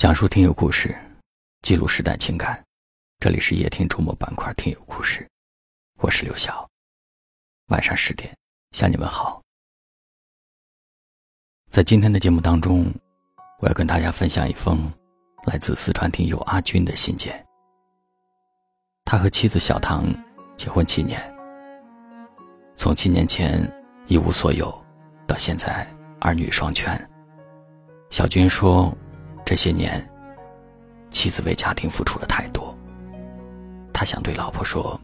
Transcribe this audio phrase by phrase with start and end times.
[0.00, 0.96] 讲述听友故事，
[1.60, 2.58] 记录时代情感。
[3.18, 5.28] 这里是夜听周末板块听友故事，
[5.98, 6.66] 我是刘晓。
[7.66, 8.34] 晚上十点
[8.70, 9.42] 向你们好。
[11.68, 12.90] 在今天的节目当中，
[13.58, 14.90] 我要跟大家分享一封
[15.44, 17.46] 来自四川听友阿军的信件。
[19.04, 20.02] 他和妻子小唐
[20.56, 21.20] 结婚七年，
[22.74, 23.70] 从七年前
[24.06, 24.82] 一无所有，
[25.26, 25.86] 到现在
[26.22, 26.98] 儿女双全。
[28.08, 28.96] 小军说。
[29.50, 30.00] 这些年，
[31.10, 32.72] 妻子为家庭付出了太多。
[33.92, 34.98] 他想对老婆说：“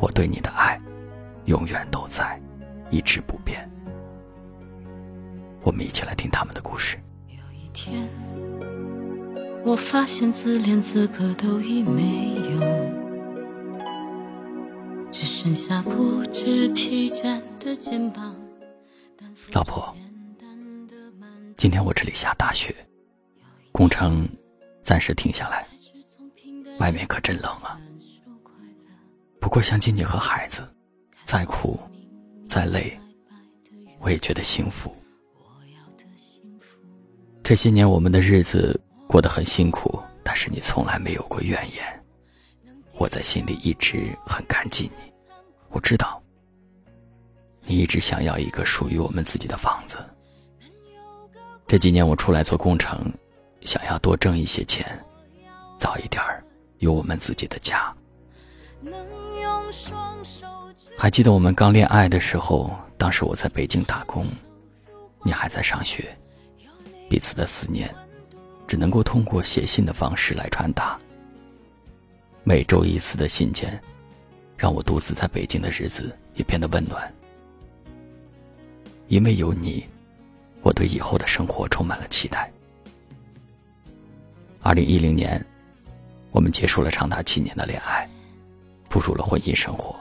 [0.00, 0.76] 我对你的爱，
[1.44, 2.36] 永远都在，
[2.90, 3.70] 一直不变。”
[5.62, 6.98] 我们一起来听他们的故事。
[7.28, 8.08] 有一天，
[9.64, 12.60] 我发现自怜资格都已没有，
[15.12, 18.34] 只剩下不知疲倦的肩膀。
[19.52, 19.94] 老婆，
[21.56, 22.74] 今天我这里下大雪。
[23.78, 24.28] 工程
[24.82, 25.64] 暂时停下来，
[26.80, 27.78] 外面可真冷啊。
[29.40, 30.68] 不过想起你和孩子，
[31.22, 31.78] 再苦
[32.48, 32.98] 再累，
[34.00, 34.92] 我也觉得幸福。
[37.40, 42.04] 这些年我们的日子过得很辛苦，但是你从来没有过怨言，
[42.98, 45.12] 我在心里一直很感激你。
[45.68, 46.20] 我知道，
[47.64, 49.98] 你一直想要一个属于我们自己的房子。
[51.68, 53.08] 这几年我出来做工程。
[53.68, 54.82] 想要多挣一些钱，
[55.76, 56.42] 早一点儿
[56.78, 57.94] 有我们自己的家。
[60.96, 64.26] 还记得我们刚恋爱的时候，当时我在北京打工，
[65.22, 66.16] 你还在上学，
[67.10, 67.94] 彼此的思念
[68.66, 70.98] 只能够通过写信的方式来传达。
[72.44, 73.78] 每周一次的信件，
[74.56, 77.14] 让我独自在北京的日子也变得温暖。
[79.08, 79.84] 因为有你，
[80.62, 82.50] 我对以后的生活充满了期待。
[84.68, 85.42] 二零一零年，
[86.30, 88.06] 我们结束了长达七年的恋爱，
[88.90, 89.96] 步入了婚姻生活。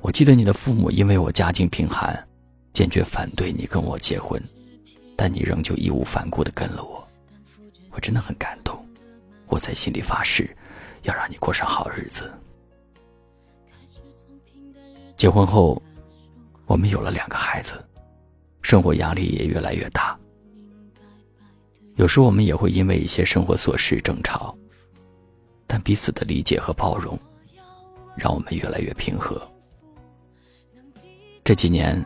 [0.00, 2.16] 我记得你的父母因为我家境贫寒，
[2.72, 4.40] 坚决反对你跟我结婚，
[5.16, 7.04] 但你仍旧义无反顾的跟了我，
[7.90, 8.80] 我真的很感动。
[9.48, 10.48] 我在心里发誓，
[11.02, 12.32] 要让你过上好日子。
[15.16, 15.82] 结婚后，
[16.66, 17.84] 我们有了两个孩子，
[18.62, 20.16] 生活压力也越来越大。
[21.98, 24.56] 有时我们也会因为一些生活琐事争吵，
[25.66, 27.18] 但彼此的理解和包容，
[28.16, 29.40] 让我们越来越平和。
[31.42, 32.00] 这几年，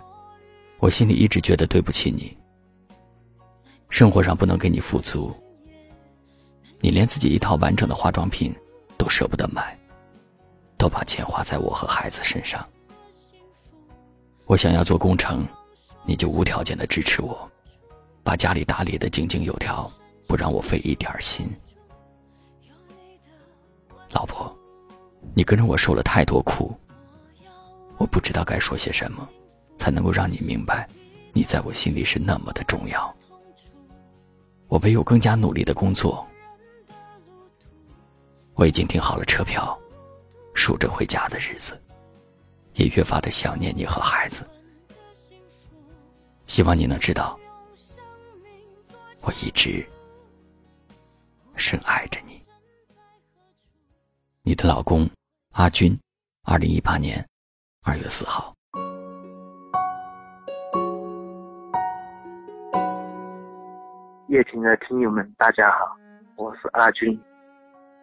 [0.79, 2.35] 我心里一直觉得对不起你，
[3.91, 5.31] 生活上不能给你富足，
[6.81, 8.51] 你连自己一套完整的化妆品
[8.97, 9.79] 都舍不得买，
[10.79, 12.67] 都把钱花在我和孩子身上。
[14.47, 15.47] 我想要做工程，
[16.07, 17.52] 你就无条件的支持我。
[18.23, 19.91] 把家里打理的井井有条，
[20.27, 21.51] 不让我费一点心。
[24.11, 24.55] 老婆，
[25.35, 26.77] 你跟着我受了太多苦，
[27.97, 29.29] 我不知道该说些什么，
[29.77, 30.89] 才能够让你明白，
[31.33, 33.15] 你在我心里是那么的重要。
[34.69, 36.27] 我唯有更加努力的工作。
[38.55, 39.79] 我已经订好了车票，
[40.55, 41.81] 数着回家的日子，
[42.75, 44.49] 也越发的想念你和孩子。
[46.47, 47.39] 希望你能知道。
[49.25, 49.85] 我一直
[51.55, 52.43] 深爱着你。
[54.43, 55.09] 你的老公
[55.53, 55.97] 阿军，
[56.43, 57.25] 二零一八年
[57.85, 58.53] 二月四号。
[64.27, 65.97] 夜听的听友们，大家好，
[66.37, 67.17] 我是阿军。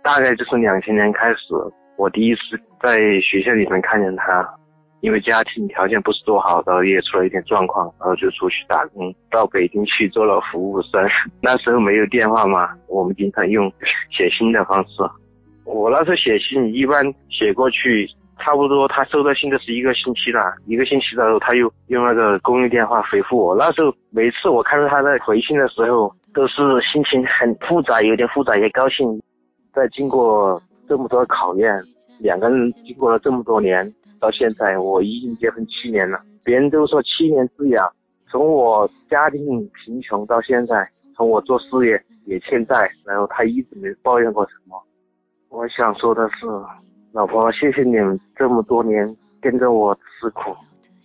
[0.01, 1.53] 大概就是两千年开始，
[1.97, 2.41] 我第一次
[2.81, 4.58] 在学校里面看见他。
[5.01, 11.07] 因为家庭条件不是多好的，也出了一点状况，然后就出去打工，到北京去做了服务生。
[11.41, 13.71] 那时候没有电话嘛，我们经常用
[14.11, 15.03] 写信的方式。
[15.63, 18.09] 我那时候写信一般写过去，
[18.39, 23.55] 差不多他收到信的是一个星期了，一个星期的时候他又用那个公用电话回复我。
[23.55, 29.21] 那时候每次我看到他在回信的时候，都是心情很复杂，有点复杂，也高兴。
[29.73, 31.79] 在经过这么多考验，
[32.19, 33.93] 两个人经过了这么多年。
[34.19, 37.89] 到现在我已经结婚七年了，别人都说七年之痒。
[38.31, 44.79] 从我家庭贫穷到现在，从我做事业也欠债，然后他一直没抱怨过什么。
[45.49, 46.45] 我想说的是，
[47.11, 50.55] 老婆，谢谢你们这么多年跟着我吃苦，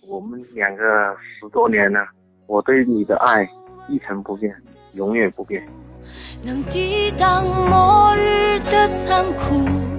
[0.07, 0.83] 我们两个
[1.17, 2.05] 十多年了，
[2.45, 3.49] 我对你的爱
[3.89, 4.55] 一成不变，
[4.93, 5.65] 永远不变。
[6.45, 9.94] 能抵挡末日的残酷。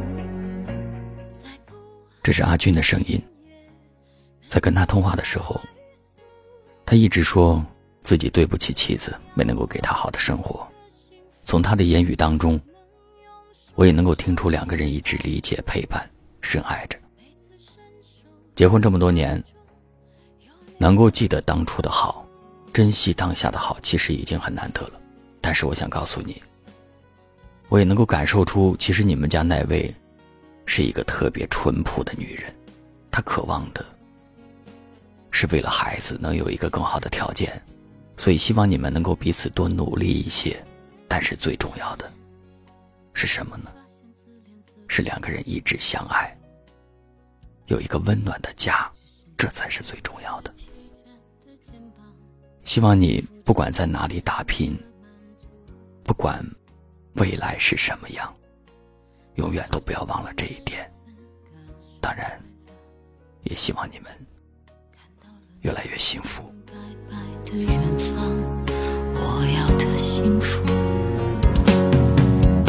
[2.26, 3.22] 这是阿军的声音。
[4.48, 5.60] 在跟他通话的时候，
[6.84, 7.64] 他一直说
[8.02, 10.66] 自己对不起妻子，没能够给她好的生活。
[11.44, 12.60] 从他的言语当中，
[13.76, 16.04] 我也能够听出两个人一直理解、陪伴、
[16.40, 16.98] 深爱着。
[18.56, 19.40] 结婚这么多年，
[20.78, 22.26] 能够记得当初的好，
[22.72, 25.00] 珍惜当下的好，其实已经很难得了。
[25.40, 26.42] 但是我想告诉你，
[27.68, 29.94] 我也能够感受出，其实你们家那位
[30.66, 32.54] 是一个特别淳朴的女人，
[33.10, 33.82] 她渴望的
[35.30, 37.62] 是为了孩子能有一个更好的条件，
[38.16, 40.62] 所以希望你们能够彼此多努力一些。
[41.08, 42.12] 但是最重要的
[43.14, 43.70] 是什么呢？
[44.88, 46.36] 是两个人一直相爱。
[47.66, 48.90] 有一个温暖的家，
[49.38, 50.52] 这才是最重要的。
[52.64, 54.76] 希望你不管在哪里打拼，
[56.02, 56.44] 不管
[57.14, 58.34] 未来是什么样，
[59.36, 60.90] 永远都不要忘了这一点。
[62.00, 62.40] 当然，
[63.42, 64.10] 也希望你们
[65.60, 66.42] 越来越幸福。
[69.14, 69.20] 我
[69.56, 70.60] 要的幸福，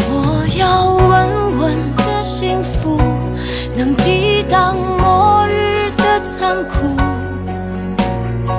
[0.09, 2.97] 我要稳稳的幸福，
[3.75, 6.95] 能抵挡末日的残酷，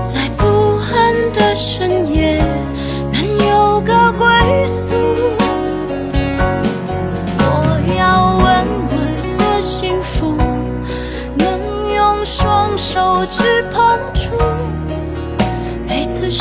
[0.05, 0.45] 在不
[0.77, 2.18] 安的深夜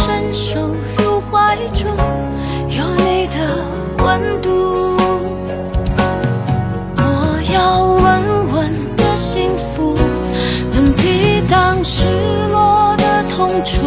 [0.07, 1.86] 伸手入怀中
[2.69, 3.57] 有你的
[4.06, 4.50] 温度。
[6.95, 9.98] 我要稳稳的幸福
[10.71, 12.06] 能抵挡失
[12.50, 13.81] 落的痛楚。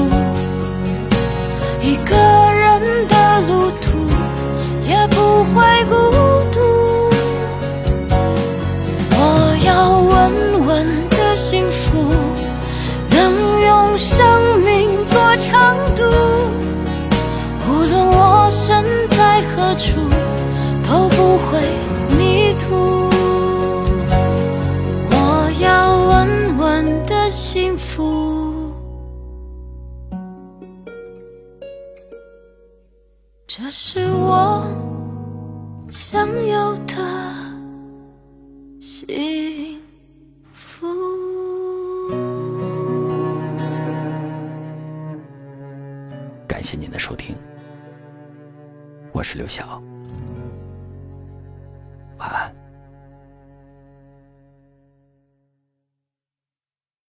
[1.80, 2.29] 一个
[19.70, 20.00] 何处，
[20.82, 21.60] 都不会
[22.18, 22.74] 迷途。
[25.12, 28.74] 我要稳稳的幸福。
[33.46, 34.66] 这是我
[35.88, 36.96] 想有的
[38.80, 39.78] 幸
[40.52, 40.88] 福。
[46.48, 47.36] 感谢您的收听，
[49.20, 49.82] 我是刘晓，